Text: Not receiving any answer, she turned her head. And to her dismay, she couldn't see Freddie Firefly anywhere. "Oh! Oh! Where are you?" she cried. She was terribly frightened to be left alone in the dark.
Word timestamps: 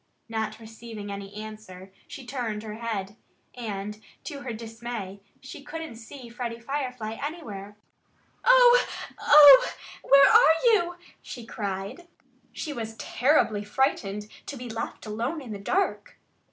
Not 0.27 0.59
receiving 0.59 1.11
any 1.11 1.35
answer, 1.35 1.91
she 2.07 2.25
turned 2.25 2.63
her 2.63 2.73
head. 2.73 3.15
And 3.53 4.01
to 4.23 4.39
her 4.41 4.51
dismay, 4.51 5.21
she 5.41 5.61
couldn't 5.61 5.97
see 5.97 6.27
Freddie 6.27 6.59
Firefly 6.59 7.17
anywhere. 7.21 7.77
"Oh! 8.43 8.83
Oh! 9.19 9.71
Where 10.01 10.27
are 10.27 10.55
you?" 10.73 10.95
she 11.21 11.45
cried. 11.45 12.07
She 12.51 12.73
was 12.73 12.95
terribly 12.97 13.63
frightened 13.63 14.27
to 14.47 14.57
be 14.57 14.67
left 14.71 15.05
alone 15.05 15.39
in 15.39 15.51
the 15.51 15.59
dark. 15.59 16.17